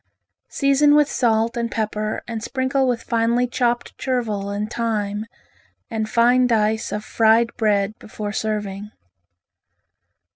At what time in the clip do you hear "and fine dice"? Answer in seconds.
5.91-6.91